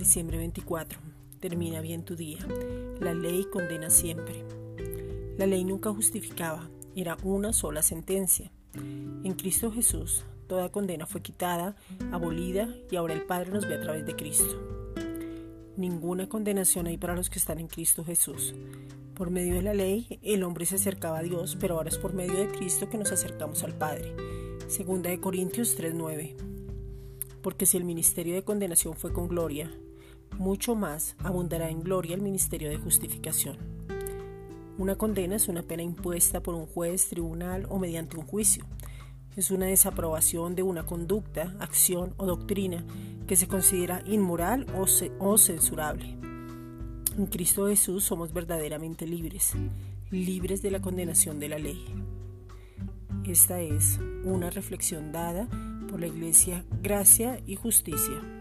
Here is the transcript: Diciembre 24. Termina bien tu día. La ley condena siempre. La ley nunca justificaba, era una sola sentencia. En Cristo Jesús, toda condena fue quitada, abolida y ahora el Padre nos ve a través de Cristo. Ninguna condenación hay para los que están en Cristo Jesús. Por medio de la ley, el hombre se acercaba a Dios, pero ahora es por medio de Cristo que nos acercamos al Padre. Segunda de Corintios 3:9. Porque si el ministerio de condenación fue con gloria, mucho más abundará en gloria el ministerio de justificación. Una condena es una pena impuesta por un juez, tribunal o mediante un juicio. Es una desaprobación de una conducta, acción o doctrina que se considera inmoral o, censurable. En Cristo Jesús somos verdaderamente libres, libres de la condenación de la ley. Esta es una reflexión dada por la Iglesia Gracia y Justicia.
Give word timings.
Diciembre 0.00 0.38
24. 0.38 0.98
Termina 1.40 1.82
bien 1.82 2.06
tu 2.06 2.16
día. 2.16 2.38
La 3.00 3.12
ley 3.12 3.44
condena 3.52 3.90
siempre. 3.90 4.46
La 5.36 5.44
ley 5.44 5.62
nunca 5.62 5.92
justificaba, 5.92 6.70
era 6.96 7.18
una 7.22 7.52
sola 7.52 7.82
sentencia. 7.82 8.50
En 8.74 9.34
Cristo 9.34 9.70
Jesús, 9.70 10.24
toda 10.46 10.72
condena 10.72 11.04
fue 11.04 11.20
quitada, 11.20 11.76
abolida 12.12 12.74
y 12.90 12.96
ahora 12.96 13.12
el 13.12 13.24
Padre 13.24 13.50
nos 13.50 13.68
ve 13.68 13.74
a 13.74 13.82
través 13.82 14.06
de 14.06 14.16
Cristo. 14.16 14.94
Ninguna 15.76 16.30
condenación 16.30 16.86
hay 16.86 16.96
para 16.96 17.14
los 17.14 17.28
que 17.28 17.38
están 17.38 17.58
en 17.58 17.68
Cristo 17.68 18.02
Jesús. 18.02 18.54
Por 19.12 19.28
medio 19.30 19.56
de 19.56 19.62
la 19.62 19.74
ley, 19.74 20.18
el 20.22 20.44
hombre 20.44 20.64
se 20.64 20.76
acercaba 20.76 21.18
a 21.18 21.22
Dios, 21.22 21.58
pero 21.60 21.76
ahora 21.76 21.90
es 21.90 21.98
por 21.98 22.14
medio 22.14 22.38
de 22.38 22.48
Cristo 22.48 22.88
que 22.88 22.96
nos 22.96 23.12
acercamos 23.12 23.64
al 23.64 23.74
Padre. 23.74 24.16
Segunda 24.66 25.10
de 25.10 25.20
Corintios 25.20 25.76
3:9. 25.76 26.36
Porque 27.42 27.66
si 27.66 27.76
el 27.76 27.84
ministerio 27.84 28.34
de 28.34 28.44
condenación 28.44 28.94
fue 28.96 29.12
con 29.12 29.28
gloria, 29.28 29.70
mucho 30.38 30.74
más 30.74 31.16
abundará 31.22 31.68
en 31.70 31.82
gloria 31.82 32.14
el 32.14 32.22
ministerio 32.22 32.70
de 32.70 32.78
justificación. 32.78 33.58
Una 34.80 34.96
condena 34.96 35.36
es 35.36 35.48
una 35.48 35.62
pena 35.62 35.82
impuesta 35.82 36.42
por 36.42 36.54
un 36.54 36.64
juez, 36.64 37.08
tribunal 37.10 37.66
o 37.68 37.78
mediante 37.78 38.16
un 38.16 38.24
juicio. 38.24 38.64
Es 39.36 39.50
una 39.50 39.66
desaprobación 39.66 40.54
de 40.54 40.62
una 40.62 40.86
conducta, 40.86 41.54
acción 41.60 42.14
o 42.16 42.24
doctrina 42.24 42.82
que 43.26 43.36
se 43.36 43.46
considera 43.46 44.02
inmoral 44.06 44.66
o, 45.18 45.36
censurable. 45.36 46.16
En 47.16 47.26
Cristo 47.26 47.68
Jesús 47.68 48.04
somos 48.04 48.32
verdaderamente 48.32 49.06
libres, 49.06 49.52
libres 50.10 50.62
de 50.62 50.70
la 50.70 50.80
condenación 50.80 51.38
de 51.38 51.48
la 51.50 51.58
ley. 51.58 51.84
Esta 53.24 53.60
es 53.60 54.00
una 54.24 54.48
reflexión 54.48 55.12
dada 55.12 55.46
por 55.90 56.00
la 56.00 56.06
Iglesia 56.06 56.64
Gracia 56.82 57.38
y 57.46 57.56
Justicia. 57.56 58.39